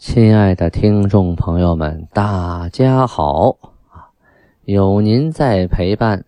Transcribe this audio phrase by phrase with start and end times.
[0.00, 3.58] 亲爱的听众朋友们，大家好
[3.90, 4.08] 啊！
[4.64, 6.24] 有您在陪伴，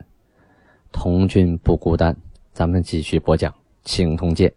[0.93, 2.15] 童俊不孤单。
[2.53, 3.51] 咱们继续播讲
[3.83, 4.53] 《清通鉴》。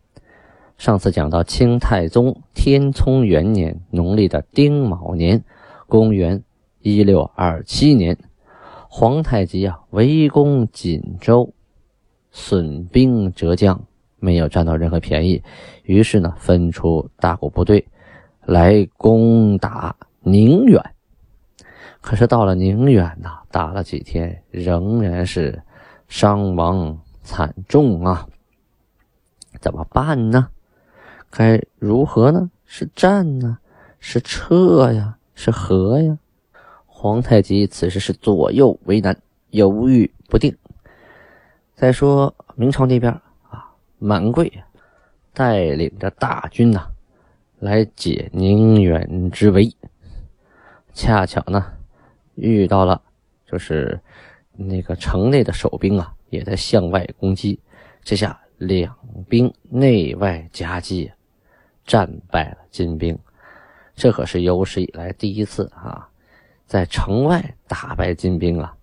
[0.78, 5.42] 上次讲到清太宗天聪元年农历的丁卯年，
[5.88, 6.44] 公元
[6.82, 8.18] 一六二七年，
[8.90, 11.54] 皇太极啊围攻锦州，
[12.32, 13.82] 损兵折将，
[14.20, 15.42] 没有占到任何便宜，
[15.84, 17.88] 于是呢分出大股部队
[18.46, 20.82] 来攻打宁远。
[22.02, 25.62] 可是到了宁远呐，打了几天，仍然是
[26.08, 27.00] 伤亡。
[27.28, 28.28] 惨重啊！
[29.60, 30.48] 怎么办呢？
[31.32, 32.52] 该如何呢？
[32.66, 33.58] 是战呢？
[34.00, 35.18] 是撤呀？
[35.34, 36.20] 是和呀？
[36.86, 40.56] 皇太极此时是左右为难，犹豫不定。
[41.74, 43.12] 再说明朝那边
[43.50, 44.62] 啊，满贵
[45.34, 46.88] 带领着大军呐，
[47.66, 49.76] 来解宁远之围，
[50.94, 51.74] 恰巧呢
[52.36, 53.02] 遇到了，
[53.46, 54.00] 就是
[54.54, 56.14] 那个城内的守兵啊。
[56.30, 57.58] 也在向外攻击，
[58.04, 58.94] 这下两
[59.30, 61.10] 兵内外夹击，
[61.86, 63.18] 战败了金兵。
[63.96, 66.10] 这可是有史以来第一次啊，
[66.66, 68.76] 在城外打败金兵啊！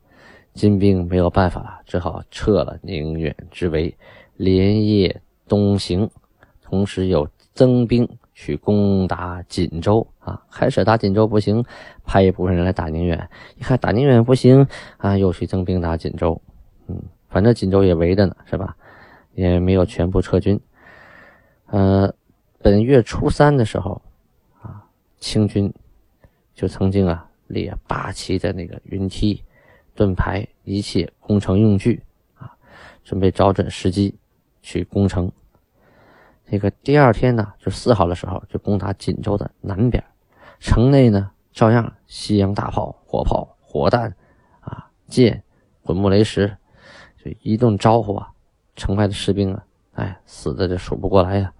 [0.54, 3.94] 金兵没有办法了，只好撤了宁远之围，
[4.36, 6.08] 连夜东行，
[6.62, 10.42] 同时又增兵去攻打锦州啊！
[10.50, 11.64] 开始打锦州不行，
[12.04, 14.66] 派一部分人来打宁远，一看打宁远不行
[14.96, 16.40] 啊，又去增兵打锦州，
[16.86, 17.02] 嗯。
[17.28, 18.76] 反正锦州也围着呢，是吧？
[19.34, 20.60] 也没有全部撤军。
[21.68, 22.14] 呃，
[22.58, 24.02] 本月初三的时候，
[24.60, 24.84] 啊，
[25.18, 25.72] 清军
[26.54, 29.42] 就曾经啊列八旗的那个云梯、
[29.94, 32.02] 盾牌一切攻城用具
[32.34, 32.52] 啊，
[33.02, 34.14] 准备找准时机
[34.60, 35.32] 去攻城。
[36.52, 40.04] 这个第二天呢，就四号的时候就攻打锦州的南边，
[40.60, 44.14] 城内呢照样西洋大炮、火炮、火弹
[44.60, 45.42] 啊、箭、
[45.82, 46.54] 滚木雷石。
[47.24, 48.28] 就一顿招呼啊，
[48.76, 49.64] 城外的士兵啊，
[49.94, 51.50] 哎，死的就数不过来呀。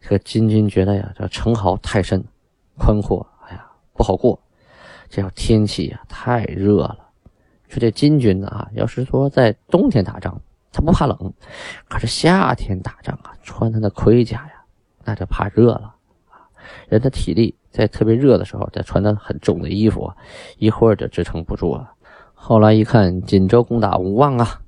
[0.00, 2.24] 这个金军觉得呀，这城壕太深、
[2.78, 4.40] 宽阔，哎呀，不好过。
[5.08, 7.08] 这要天气呀太热了。
[7.66, 10.40] 说这金军呢啊，要是说在冬天打仗，
[10.76, 11.16] 他不怕冷；
[11.88, 14.52] 可是夏天打仗啊，穿他的盔甲呀，
[15.04, 15.94] 那就怕热了
[16.28, 16.36] 啊。
[16.88, 20.12] 人的体力在特别热的时候，再穿的很重的衣服，
[20.58, 21.92] 一会儿就支撑不住了。
[22.34, 24.60] 后来一看，锦州攻打无望啊。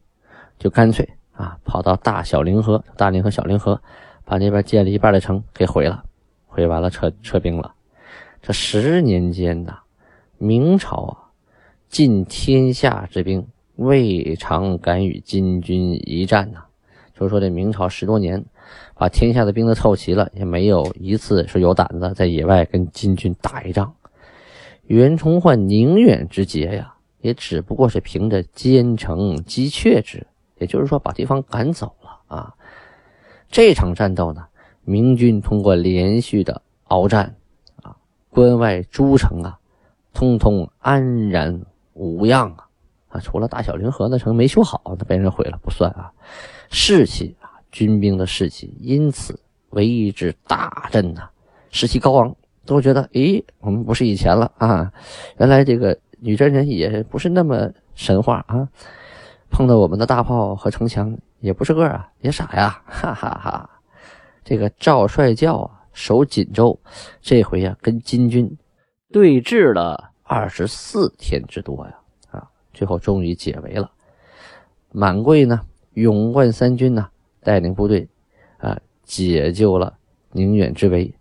[0.58, 3.80] 就干脆啊，跑到大小凌河、大凌河、小凌河，
[4.24, 6.02] 把那边建了一半的城给毁了，
[6.46, 7.74] 毁完了撤撤兵了。
[8.42, 9.78] 这十年间呐，
[10.38, 11.30] 明朝啊，
[11.88, 13.46] 尽天下之兵，
[13.78, 16.64] 未尝敢与金军一战呐。
[17.14, 18.44] 就是说，这明朝十多年，
[18.94, 23.92] 把天下的兵都凑齐了，也没有一次是有胆子在野外跟金军打一仗。
[24.86, 30.26] 袁崇焕宁远之捷呀，也只不过是凭着坚城击阙之。
[30.58, 32.54] 也就是说，把对方赶走了啊！
[33.50, 34.44] 这场战斗呢，
[34.84, 37.34] 明军通过连续的鏖战
[37.82, 37.96] 啊，
[38.30, 39.58] 关外诸城啊，
[40.12, 41.60] 通通安然
[41.94, 42.67] 无恙啊！
[43.08, 46.12] 啊，除了大小凌河那城没修好，那被人毁了不算啊。
[46.70, 51.28] 士气啊，军兵的士气因此为之大振呐，
[51.70, 52.36] 士气高昂，
[52.66, 54.92] 都觉得，诶，我们不是以前了啊！
[55.38, 58.68] 原来这个女真人也不是那么神话啊！
[59.50, 63.70] 碰到我们的大炮和城墙也不是个啊，也傻呀，哈哈哈！
[64.44, 66.78] 这个赵帅教啊，守锦州，
[67.22, 68.54] 这回呀跟金军
[69.10, 71.94] 对峙了二十四天之多呀，
[72.78, 73.90] 最后终于解围了。
[74.92, 75.60] 满贵呢，
[75.94, 77.08] 勇冠三军呢，
[77.42, 78.08] 带领部队
[78.58, 79.98] 啊，解救了
[80.30, 81.12] 宁远之围。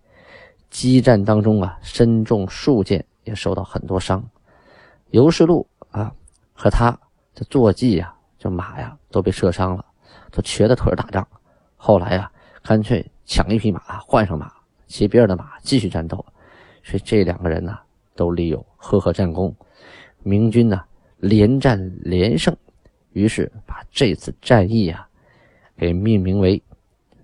[0.69, 4.23] 激战当中啊，身中数箭，也受到很多伤。
[5.09, 6.13] 尤世禄啊，
[6.53, 6.91] 和他
[7.33, 8.13] 的坐骑呀。
[8.37, 9.83] 这马呀都被射伤了，
[10.29, 11.27] 都瘸着腿打仗。
[11.75, 12.31] 后来呀，
[12.61, 14.51] 干脆抢一匹马，换上马，
[14.85, 16.23] 骑别人的马继续战斗。
[16.83, 17.75] 所以这两个人呢，
[18.15, 19.55] 都立有赫赫战功。
[20.21, 20.83] 明军呢
[21.19, 22.55] 连战连胜，
[23.13, 25.07] 于是把这次战役啊
[25.77, 26.61] 给命名为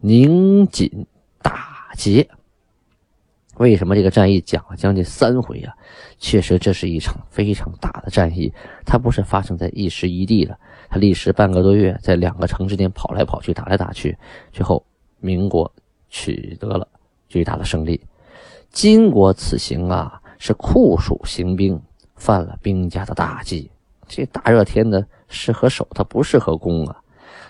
[0.01, 1.05] 宁锦
[1.41, 2.27] 大捷。
[3.57, 5.71] 为什么这个战役讲了将近三回啊？
[6.17, 8.51] 确实，这是一场非常大的战役，
[8.83, 10.59] 它不是发生在一时一地的，
[10.89, 14.17] 它历时半个多月，在两个城之间跑来跑去，打来打去，
[14.51, 14.83] 最后
[15.19, 15.71] 民国
[16.09, 16.87] 取得了
[17.29, 18.01] 巨大的胜利。
[18.71, 21.79] 金国此行啊，是酷暑行兵，
[22.15, 23.69] 犯了兵家的大忌。
[24.07, 26.97] 这大热天的，适合守，他不适合攻啊。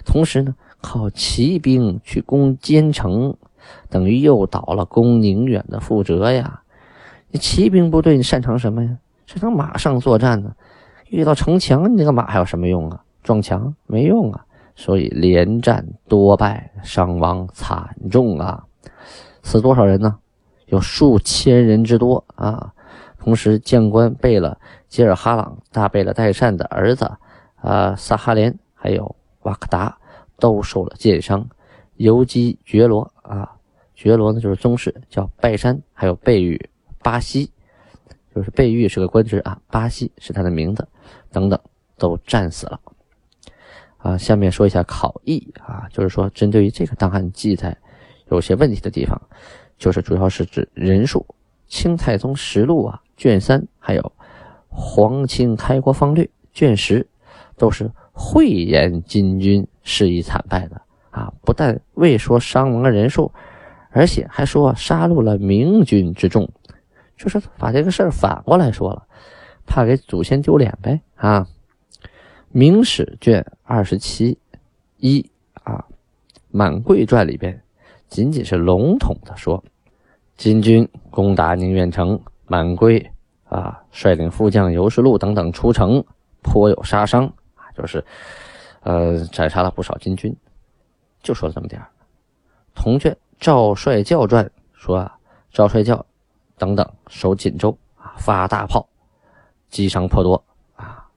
[0.05, 3.35] 同时呢，靠骑兵去攻坚城。
[3.89, 6.61] 等于又倒了攻宁远的覆辙呀！
[7.31, 8.97] 你骑兵部队，你擅长什么呀？
[9.25, 10.53] 擅长马上作战呢。
[11.09, 13.01] 遇到城墙，你这个马还有什么用啊？
[13.23, 14.45] 撞墙没用啊！
[14.75, 18.65] 所以连战多败，伤亡惨重啊！
[19.43, 20.17] 死多少人呢？
[20.65, 22.72] 有数千人之多啊！
[23.23, 24.59] 同时，将官贝勒
[24.89, 27.09] 吉尔哈朗、大贝勒代善的儿子
[27.55, 29.97] 啊萨哈连，还有瓦克达，
[30.37, 31.47] 都受了箭伤。
[31.95, 33.49] 游击觉罗啊，
[33.95, 36.69] 觉罗呢就是宗室，叫拜山，还有贝玉、
[37.01, 37.49] 巴西，
[38.35, 40.85] 就是贝玉是个官职啊，巴西是他的名字，
[41.31, 41.57] 等等
[41.97, 42.77] 都战死了。
[43.99, 47.77] 啊，下面说一下考异啊，就是说针对于这个档案记载
[48.27, 49.17] 有些问题的地方，
[49.77, 51.25] 就是主要是指人数，
[51.67, 54.01] 《清太宗实录》啊卷三，还有
[54.67, 56.23] 《皇清开国方略》
[56.53, 57.07] 卷十，
[57.57, 60.81] 都是讳言金军是以惨败的。
[61.11, 63.31] 啊，不但未说伤亡人数，
[63.91, 66.49] 而且还说杀戮了明军之众，
[67.15, 69.05] 就是把这个事儿反过来说了，
[69.67, 70.99] 怕给祖先丢脸呗。
[71.15, 71.47] 啊，
[72.49, 74.39] 《明史》卷二十七
[74.97, 75.29] 一
[75.63, 75.85] 啊，
[76.49, 77.61] 《满贵传》里边
[78.07, 79.63] 仅仅是笼统的说，
[80.35, 82.19] 金军攻打宁远城，
[82.53, 83.11] 满归
[83.45, 86.05] 啊率领副将尤世禄等等出城，
[86.43, 88.05] 颇有杀伤啊，就是
[88.81, 90.31] 呃斩杀了不少金军。
[91.23, 91.81] 就说了这么点
[92.75, 94.45] 同卷《赵帅教传》
[94.75, 95.17] 说啊，
[95.51, 96.05] 赵帅教
[96.55, 98.87] 等等守锦州啊，发大炮，
[99.67, 100.43] 击伤颇多
[100.75, 101.09] 啊，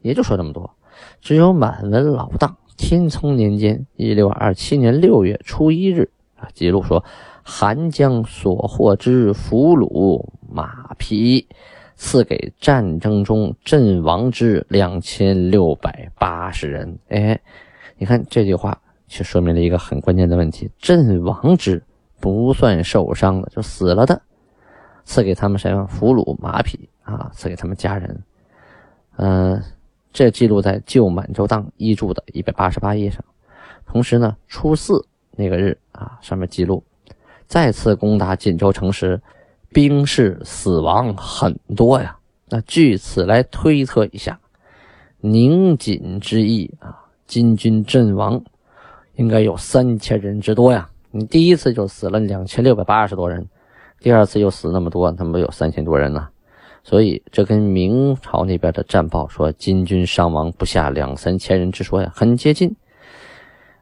[0.00, 0.74] 也就说这么多。
[1.20, 6.10] 只有满文老档天聪年间（一六二七年六月初一日）
[6.42, 7.02] 啊，记录说，
[7.42, 11.48] 韩江所获之俘虏马匹，
[11.96, 16.98] 赐给战争中阵亡之两千六百八十人。
[17.08, 17.40] 哎，
[17.96, 18.76] 你看这句话。
[19.14, 21.84] 却说明了一个很关键的问题：阵亡之
[22.18, 24.22] 不算受伤的，就死了的，
[25.04, 27.30] 赐给他们什么俘虏马匹啊？
[27.34, 28.22] 赐给他们家人。
[29.18, 29.62] 嗯，
[30.14, 33.22] 这记录在《旧满洲档遗著》的一百八十八页上。
[33.84, 35.06] 同时呢，初四
[35.36, 36.82] 那个日啊，上面记录
[37.46, 39.20] 再次攻打锦州城时，
[39.70, 42.16] 兵士死亡很多呀。
[42.48, 44.38] 那据此来推测一下，
[45.20, 48.42] 宁锦之役啊，金军阵亡。
[49.16, 50.88] 应该有三千人之多呀！
[51.10, 53.46] 你第一次就死了两千六百八十多人，
[54.00, 56.26] 第二次又死那么多，那么有三千多人呢。
[56.82, 62.74] 所以这跟明朝那边的战报说金军伤亡不下两三千人之说呀，很接近。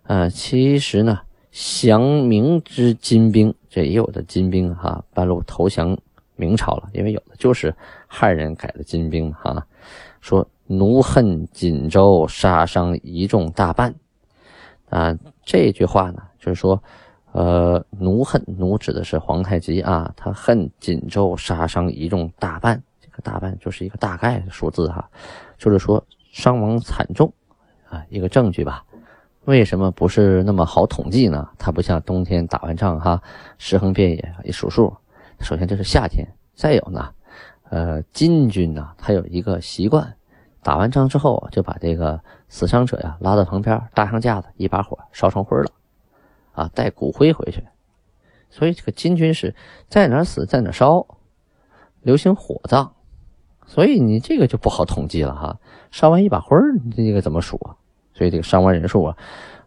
[0.03, 1.21] 啊，其实呢，
[1.51, 5.99] 降明之金兵，这也有的金兵哈，半路投降
[6.37, 7.75] 明朝了，因为有的就是
[8.07, 9.67] 汉人改的金兵哈。
[10.21, 13.95] 说奴恨锦州，杀伤一众大半。
[14.89, 16.83] 啊，这句话呢，就是说，
[17.33, 25.09] 呃，奴恨奴指的是皇太极啊，他恨锦州杀伤一众大半，这个大半就是一个大概的数字哈，
[25.59, 27.33] 就是说伤亡惨重
[27.89, 28.85] 啊，一个证据吧。
[29.47, 31.49] 为什么不是那么好统计呢？
[31.59, 33.23] 它不像冬天打完仗哈，
[33.57, 34.95] 尸横遍野一数数。
[35.41, 37.13] 首先这是夏天，再有呢，
[37.71, 40.15] 呃，金军呢，他有一个习惯。
[40.63, 45.71] 打完仗之后，就把这个死伤者呀拉到旁边，搭上架子，一把火烧成灰了，
[46.53, 47.65] 啊，带骨灰回去。
[48.51, 49.55] 所以这个金军是
[49.89, 51.07] 在哪死在哪烧，
[52.03, 52.93] 流行火葬。
[53.65, 55.59] 所以你这个就不好统计了哈，
[55.91, 57.80] 烧完一把灰你这个怎么数啊？
[58.21, 59.17] 所以这个伤亡人数啊，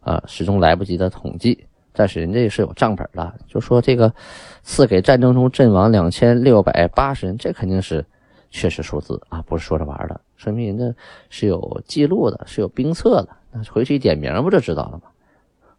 [0.02, 1.66] 啊，始终来不及的统计。
[1.92, 4.14] 但是人家是有账本的，就说这个
[4.62, 8.06] 赐给战争中阵亡两千六百八十人，这肯定是
[8.52, 10.22] 确实数字啊，不是说着玩的。
[10.36, 10.96] 说明人家
[11.32, 13.30] 是有记录的，是有兵册的。
[13.52, 15.02] 那回去一点名，不就知道了吗？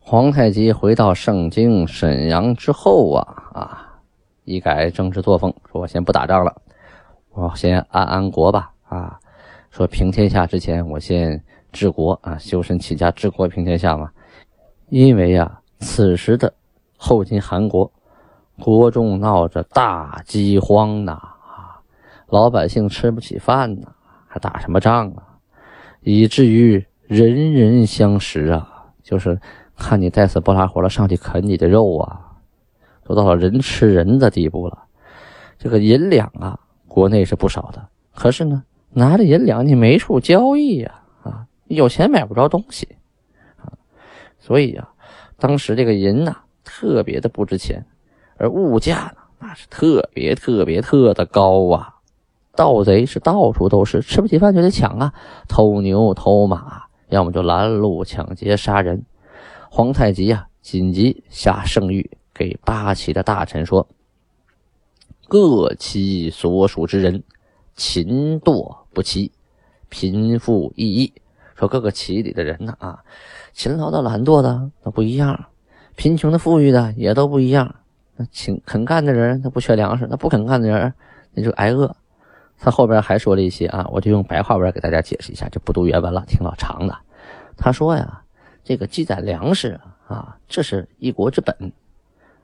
[0.01, 3.99] 皇太极回到盛京沈阳之后啊啊，
[4.43, 6.53] 一改政治作风，说我先不打仗了，
[7.31, 9.21] 我先安安国吧啊。
[9.71, 11.43] 说平天下之前，我先
[11.75, 14.11] 治国啊，修身齐家治国平天下嘛。
[14.89, 16.55] 因为呀，此时的
[16.97, 17.93] 后金韩国，
[18.61, 21.21] 国中闹着大饥荒呐，
[22.29, 23.89] 老百姓吃不起饭呐。
[24.27, 25.23] 还打什么仗啊？
[26.01, 29.39] 以至于人人相食啊，就是
[29.77, 32.21] 看你带死不拉活了，上去啃你的肉啊。
[33.05, 34.85] 都到了人吃人的地步了。
[35.59, 41.04] 这个银两啊，国内是不少的，可是呢，拿着银两你没处交易呀，啊，
[41.67, 42.97] 有钱买不着东西，
[43.57, 43.73] 啊，
[44.39, 44.93] 所以啊，
[45.39, 47.85] 当时这个银呐特别的不值钱，
[48.37, 51.95] 而物价呢那是特别特别特的高啊，
[52.55, 55.15] 盗贼是到处都是，吃不起饭就得抢啊，
[55.49, 59.05] 偷牛偷马，要么就拦路抢劫杀人。
[59.71, 63.89] 皇太极啊，紧急下圣谕给八旗的大臣说。
[65.27, 67.25] 各旗所属之人，
[67.75, 69.33] 勤惰不齐，
[69.89, 71.13] 贫富异异。
[71.55, 73.03] 说各个旗里的人呢啊，
[73.53, 75.47] 勤劳的、懒惰的那不一样，
[75.97, 77.75] 贫穷的、富裕的也都不一样。
[78.17, 80.93] 那勤肯干的人，他不缺粮食；那不肯干的人，
[81.33, 81.95] 那就挨饿。
[82.59, 86.97] 他后边还说了一些啊，我就用白话文给大家解释一下，就不读原文了，挺老长的。
[87.57, 88.23] 他说呀，
[88.63, 91.73] 这个积攒粮食啊，这是一国之本，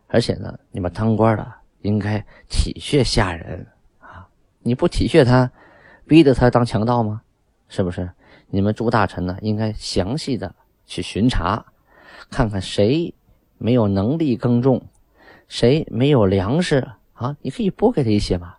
[0.09, 1.47] 而且呢，你们当官的。
[1.83, 3.67] 应该体恤下人
[4.00, 4.29] 啊！
[4.59, 5.50] 你不体恤他，
[6.07, 7.23] 逼着他当强盗吗？
[7.71, 8.07] 是不是？
[8.50, 10.54] 你们诸大臣呢，应该详细的
[10.85, 11.64] 去巡查，
[12.30, 13.14] 看看谁
[13.59, 14.83] 没有能力耕种，
[15.49, 17.37] 谁没有粮食啊？
[17.42, 18.57] 你可以拨给他一些嘛，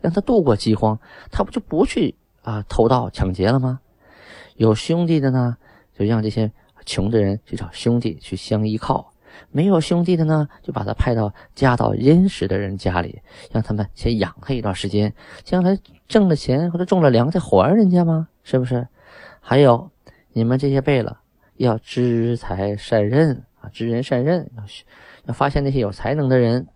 [0.00, 0.98] 让他度过饥荒，
[1.30, 3.80] 他不就不去啊偷盗抢劫了吗？
[4.56, 5.56] 有兄弟的呢，
[5.96, 6.50] 就让这些
[6.84, 9.12] 穷的人去找兄弟去相依靠。
[9.52, 13.20] 没有兄弟的呢，就把他派到家道殷实的人家里，
[13.52, 15.14] 让他们先养他一段时间，
[15.44, 15.78] 将来
[16.08, 18.26] 挣了钱或者种了粮再还人家吗？
[18.42, 18.88] 是不是？
[19.48, 19.90] 还有
[20.34, 21.16] 你们这些贝勒，
[21.56, 24.62] 要知才善任啊，知人善任，要
[25.24, 26.66] 要发现那些有才能的人，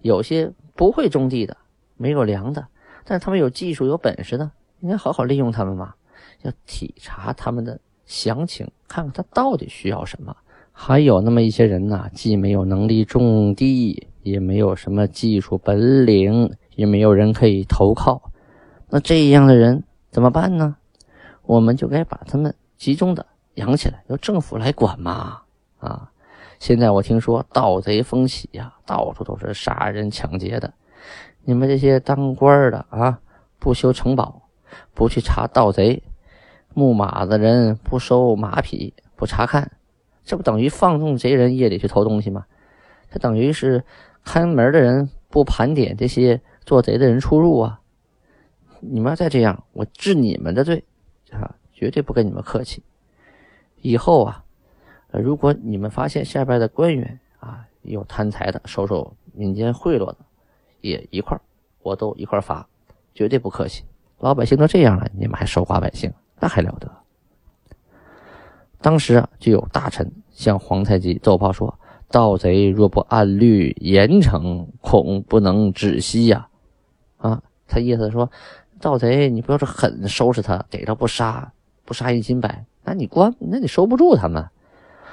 [0.00, 1.54] 有些不会种地的，
[1.98, 2.68] 没有粮的，
[3.04, 5.92] 但他们有技术有本事的，应该好好利用他们嘛。
[6.40, 10.34] 要体察他们的详情，看看他到底需要什么。
[10.72, 18.32] 还有那么一些人呢，既没有能力种地，也没有什么技术本领，也没有人可以投靠。
[18.88, 20.76] 那这样的人怎么办呢？
[21.46, 23.24] 我们就该把他们集中的
[23.54, 25.42] 养起来，由政府来管嘛。
[25.78, 26.10] 啊，
[26.58, 30.72] 现在我听说盗贼风起呀，到处都是杀人抢劫的。
[31.44, 33.20] 你们这些当官的啊，
[33.58, 34.42] 不修城堡，
[34.92, 36.02] 不去查盗贼，
[36.74, 39.70] 牧马的人不收马匹，不查看。
[40.24, 42.46] 这不等于放纵贼人夜里去偷东西吗？
[43.08, 43.84] 这等于是
[44.24, 47.80] 看门的人不盘点这些做贼的人出入啊！
[48.80, 50.84] 你们要再这样，我治你们的罪
[51.40, 52.82] 啊，绝对不跟你们客气。
[53.80, 54.44] 以后啊，
[55.10, 60.16] 如果你们发现下边的官员啊有贪财的、收受民间贿赂的，
[60.80, 61.38] 也一块
[61.82, 62.66] 我都一块罚，
[63.14, 63.84] 绝对不客气。
[64.18, 66.90] 老百姓都这样了，你们还收刮百姓，那还了得？
[68.80, 71.78] 当时啊，就有大臣向皇太极奏报说
[72.08, 76.48] ：“盗贼若不按律严惩，恐不能止息呀！”
[77.18, 78.30] 啊，他意思说，
[78.80, 81.52] 盗贼你不要是狠收拾他，逮着不杀，
[81.84, 84.46] 不杀一儆百，那你关，那你收不住他们。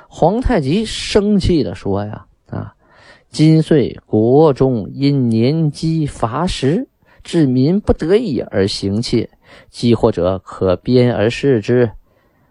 [0.08, 2.76] 皇太极生气的说：“呀，啊，
[3.30, 6.88] 今岁国中因年饥乏食，
[7.24, 9.30] 致民不得已而行窃，
[9.70, 11.92] 饥祸者可鞭而视之。”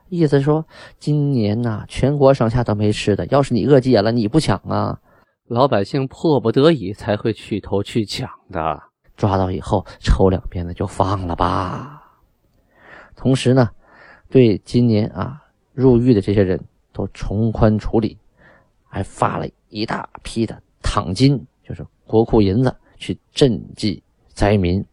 [0.09, 0.67] 意思说，
[0.99, 3.25] 今年呐，全国上下都没吃的。
[3.27, 4.99] 要是你饿急眼了，你不抢啊，
[5.47, 8.83] 老百姓迫不得已才会去偷去抢的。
[9.17, 12.03] 抓到以后抽两鞭子就放了吧。
[13.15, 13.71] 同时呢，
[14.29, 15.43] 对今年啊
[15.73, 16.61] 入狱的这些人
[16.93, 18.19] 都从宽处理，
[18.89, 24.85] 还发了一大批的躺金，就是国库银子去赈济灾民。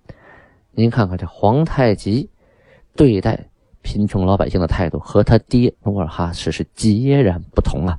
[0.72, 2.30] 您看看这皇太极
[2.96, 3.46] 对待。
[3.82, 7.98] 贫穷老百姓的态度和他爹努尔哈赤是截然不同啊！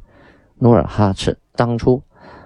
[0.59, 2.01] 努尔哈赤当初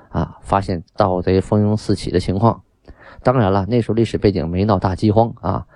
[0.09, 2.63] 啊发现盗贼蜂拥四起的情况，
[3.23, 5.67] 当然了，那时候历史背景没闹大饥荒啊，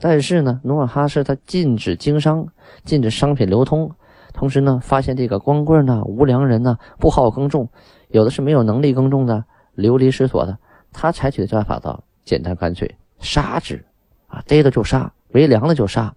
[0.00, 2.46] 但是呢，努尔哈赤他禁止经商，
[2.84, 3.90] 禁止商品流通，
[4.32, 7.68] 同时呢，发现这个光棍呢、无良人呢不好耕种，
[8.08, 9.44] 有的是没有能力耕种的，
[9.74, 10.58] 流离失所的，
[10.92, 13.84] 他采取的办法倒简单干脆，杀之
[14.28, 16.14] 啊，逮着就杀，没粮了就杀。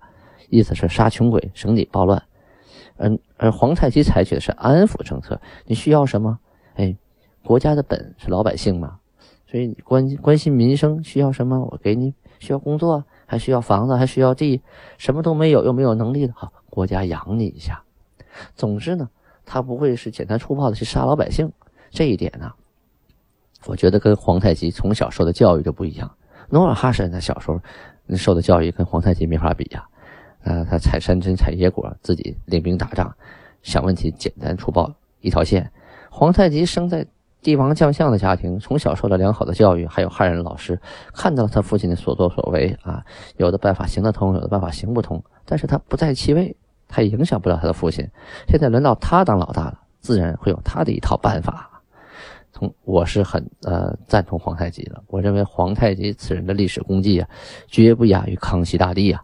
[0.49, 2.21] 意思是杀穷鬼，省你暴乱。
[2.97, 5.41] 嗯，而皇太极采取的是安抚政策。
[5.65, 6.37] 你需要什么？
[6.75, 6.95] 哎，
[7.43, 8.99] 国家的本是老百姓嘛，
[9.55, 12.13] 所以你关关心民生，需要什么我给你。
[12.41, 14.61] 需要工作，还需要房子，还需要地，
[14.97, 17.81] 什么都没有又没有能力的，好，国家养你一下。
[18.53, 19.09] 总之呢，
[19.45, 21.49] 他不会是简单粗暴的去杀老百姓。
[21.89, 22.51] 这一点呢，
[23.65, 26.13] 我觉得跟皇太极从小受的教育就不一样。
[26.49, 27.57] 努尔哈赤他小时候
[28.09, 29.87] 受的教育跟皇太极没法比呀。
[30.43, 33.09] 呃，他采山珍采野果，自己领兵打仗，
[33.61, 35.71] 想问题简单粗暴一条线。
[36.11, 37.07] 皇太极生在
[37.45, 40.81] 帝王将相的家庭，从小受了良好的教育，还有汉人老师，
[41.13, 43.05] 看到了他父亲的所作所为啊，
[43.37, 48.09] 有的办法行得通，有的办法行不通，但是他不在其位，他也影响不了他的父亲。
[48.47, 51.69] 现在轮到他当老大了，自然会有他的一套办法。
[52.51, 57.29] 从我是很呃赞同皇太极的，我认为皇太极此人的历史功绩啊，
[57.67, 59.23] 绝不亚于康熙大帝啊。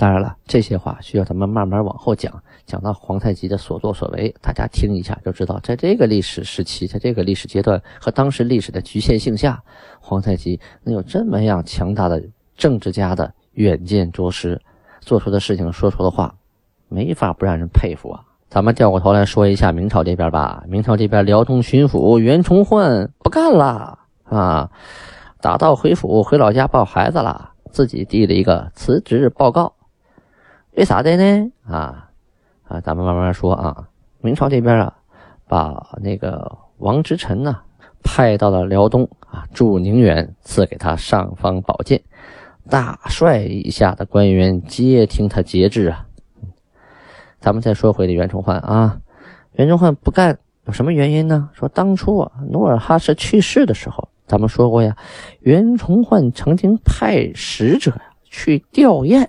[0.00, 9.62] 当然了，这些话需要咱们慢慢往后讲，讲到皇太极的所作所为，大家听一下就知道，在这个历史时期，在这个历史阶段和当时历史的局限性下，
[10.00, 12.22] 皇太极能有这么样强大的
[12.56, 14.58] 政治家的远见卓识，
[15.00, 16.34] 做出的事情、说出的话，
[16.88, 18.24] 没法不让人佩服啊。
[18.48, 24.70] 咱们掉过头来说一下明朝这边吧，明朝这边辽东巡抚袁崇焕不干了啊，
[25.42, 29.74] 打道回府，回老家抱孩子了，自己递了一个辞职报告。
[30.76, 31.52] 为啥的呢？
[31.66, 32.08] 啊
[32.64, 33.88] 啊，咱们慢慢说啊。
[34.20, 34.94] 明朝这边啊，
[35.48, 37.58] 把那个王之臣呢
[38.02, 42.00] 派到了辽东啊，驻宁远，赐给他尚方宝剑，
[42.68, 46.06] 大帅以下的官员皆听他节制啊。
[47.40, 49.00] 咱们再说回这袁崇焕啊，
[49.52, 51.50] 袁崇焕不干有什么原因呢？
[51.52, 54.96] 说当初啊，努尔哈赤去世的时候，咱们说过呀，
[55.40, 59.26] 袁崇焕曾经派使者呀去吊唁。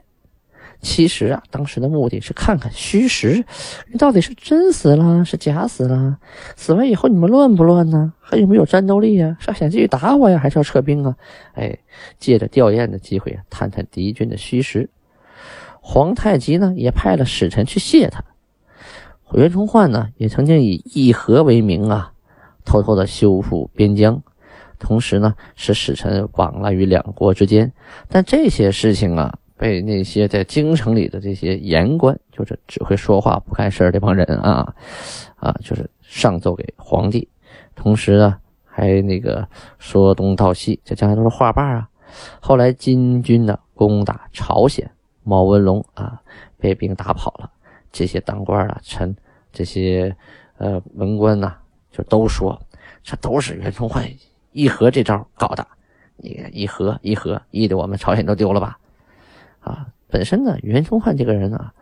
[0.81, 3.45] 其实啊，当时的目的是看看虚实，
[3.91, 6.17] 你到底是真死了，是假死了？
[6.55, 8.11] 死完以后你们乱不乱呢？
[8.19, 9.37] 还有没有战斗力呀？
[9.39, 11.15] 是想继续打我呀，还是要撤兵啊？
[11.53, 11.77] 哎，
[12.17, 14.89] 借着吊唁的机会探探敌军的虚实。
[15.81, 18.23] 皇太极呢，也派了使臣去谢他。
[19.33, 22.11] 袁崇焕呢，也曾经以议和为名啊，
[22.65, 24.23] 偷偷的修复边疆，
[24.79, 27.71] 同时呢，使使臣往来于两国之间。
[28.09, 29.37] 但这些事情啊。
[29.61, 34.73] 被那些在京城里的这些言官，就是只会说话不干事儿这帮人啊，
[35.35, 37.29] 啊，就是上奏给皇帝，
[37.75, 41.87] 同时呢，还那个说东道西，这将来都是话瓣啊。
[42.39, 44.89] 后来金军呢攻打朝鲜，
[45.21, 46.19] 毛文龙啊
[46.57, 47.47] 被兵打跑了，
[47.91, 49.15] 这些当官的臣，
[49.53, 50.11] 这些
[50.57, 51.55] 呃文官呐，
[51.91, 52.59] 就都说
[53.03, 54.03] 这都是袁崇焕
[54.53, 55.67] 议和这招搞的，
[56.17, 58.79] 你议和议和议的我们朝鲜都丢了吧。
[59.61, 61.73] 啊，本身呢，袁崇焕这个人啊，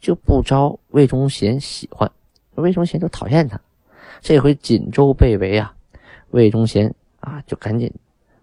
[0.00, 2.10] 就不招魏忠贤喜欢，
[2.56, 3.60] 魏忠贤就讨厌他。
[4.20, 5.74] 这回锦州被围啊，
[6.30, 7.92] 魏忠贤啊，就赶紧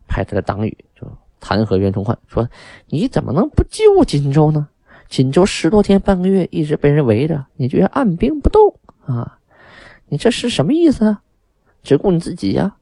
[0.08, 1.08] 派他的党羽就
[1.40, 2.48] 弹劾袁崇焕，说
[2.88, 4.68] ：“你怎么能不救锦州呢？
[5.10, 9.40] 锦州十多天半个月一直被人围着，你居然按兵不动啊？
[10.08, 11.22] 你这是什么意思啊？
[11.82, 12.76] 只顾你自己呀？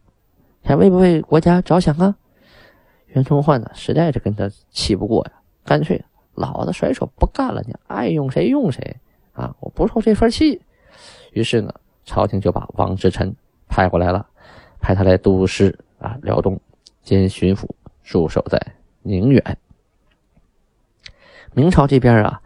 [0.63, 2.15] 还为不为国家着想啊？”
[3.07, 5.31] 袁崇焕呢，实在是跟他气不过呀。
[5.63, 8.97] 干脆，老子甩手不干了，你爱用谁用谁
[9.33, 9.55] 啊！
[9.59, 10.61] 我不受这份气。
[11.33, 13.35] 于是呢，朝廷就把王之臣
[13.67, 14.27] 派过来了，
[14.79, 16.59] 派他来督师啊辽东，
[17.03, 17.67] 兼巡抚，
[18.03, 18.59] 驻守在
[19.03, 19.57] 宁远。
[21.53, 22.41] 明朝这边啊，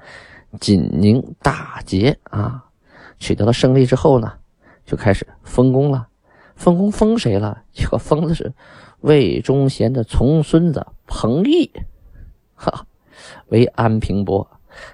[0.60, 2.66] 锦宁大捷啊，
[3.18, 4.34] 取得了胜利之后呢，
[4.86, 6.10] 就开始封功了。
[6.56, 7.64] 封功封谁了？
[7.72, 8.54] 结 果封的是
[9.02, 11.72] 魏忠贤的重孙子彭毅，
[12.56, 12.86] 哈。
[13.48, 14.48] 为安平伯，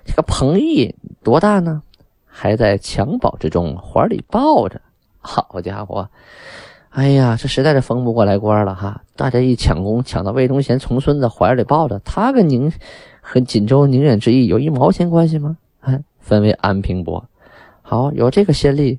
[0.05, 1.81] 这个彭毅多大呢？
[2.25, 4.81] 还在襁褓之中，怀里抱着。
[5.19, 6.09] 好家伙，
[6.89, 9.03] 哎呀，这实在是封不过来官了哈！
[9.15, 12.71] 大家一抢功，抢到魏忠贤重孙子怀里抱着，他跟宁
[13.19, 15.57] 和锦州宁远之役有一毛钱关系吗？
[15.81, 17.23] 哎，分为安平伯。
[17.81, 18.97] 好，有这个先例，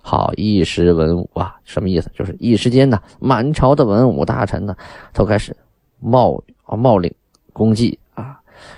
[0.00, 2.10] 好一时文武啊，什么意思？
[2.14, 4.76] 就是一时间呢，满朝的文武大臣呢，
[5.12, 5.56] 都开始
[5.98, 7.12] 冒冒领
[7.52, 7.98] 功绩。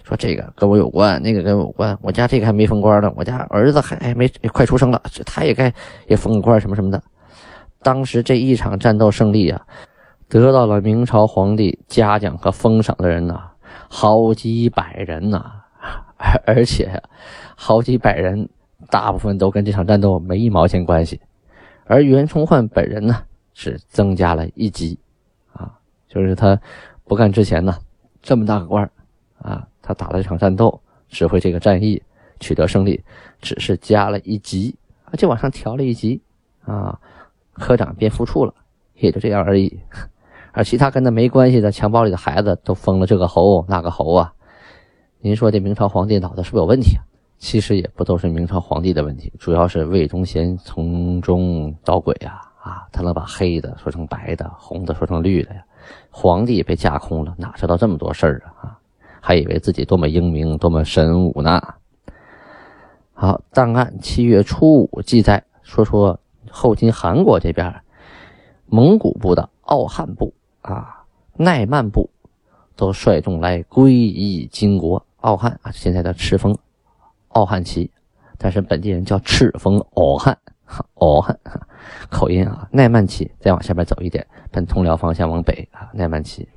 [0.05, 5.73] 说这个跟我有关，那个跟我有关，我家这个还没封官呢，我家儿子还还没快出生了，他也该
[6.07, 7.03] 也封个官什么什么的。
[7.83, 9.61] 当时这一场战斗胜利啊，
[10.29, 13.41] 得到了明朝皇帝嘉奖和封赏的人呐，
[13.89, 15.45] 好几百人呐，
[16.17, 17.01] 而 而且
[17.55, 18.49] 好几百人
[18.91, 21.21] 大部分都跟这场战斗没一毛钱关系，
[21.85, 23.23] 而袁崇焕本人呢
[23.55, 24.99] 是增加了一级，
[25.53, 25.71] 啊，
[26.09, 26.59] 就是他
[27.05, 27.77] 不干之前呢
[28.21, 28.91] 这么大个官
[29.43, 29.67] 啊。
[29.83, 32.03] 他打了一场战斗，指挥这个战役，
[32.41, 33.01] 取得胜利，
[33.41, 36.21] 只是加了一级啊，就往上调了一级
[36.65, 36.99] 啊，
[37.53, 38.53] 科长变副处了，
[38.95, 39.79] 也就这样而已。
[40.51, 44.33] 而其他跟他没关系的襁褓里的孩子都封了这个侯那个侯啊。
[45.21, 47.05] 您说这明朝皇帝脑子是不是有问题啊？
[47.39, 55.63] 其实也不都是明朝皇帝的问题，主要是魏忠贤从中捣鬼啊啊，他能把黑的说成白的，红的说成绿的呀。
[56.11, 58.79] 皇帝被架空了，哪知道这么多事儿啊啊！
[59.27, 61.61] 还以为自己多么英明，多么神武呢？
[63.13, 67.83] 好，档案七月初五记载说说后金韩国这边，
[68.67, 72.09] 蒙古部的奥汉部啊、奈曼部
[72.77, 75.05] 都率众来皈依金国。
[75.17, 76.57] 奥汉啊，现在的赤峰
[77.31, 77.91] 奥汉旗，
[78.39, 80.39] 但是本地人叫赤峰敖汉，
[80.95, 81.37] 敖汉
[82.09, 82.69] 口音啊。
[82.71, 86.49] 奈曼旗再往下边走一点，奔通辽方向往北啊，奈曼旗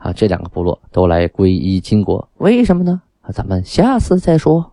[0.00, 3.00] 啊，这两个部落都来皈依金国，为什么呢？
[3.32, 4.69] 咱们下次再说。